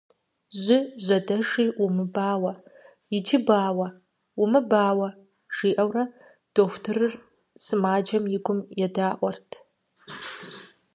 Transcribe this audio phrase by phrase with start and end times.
[0.63, 2.53] –Жьы жьэдэши умыбауэ!
[3.15, 3.87] Иджы бауэ!
[4.41, 5.09] Умыбауэ!-
[5.55, 6.03] жиӏэурэ
[6.53, 7.13] дохутырыр
[7.65, 9.49] сымаджэм и гум едаӏуэрт.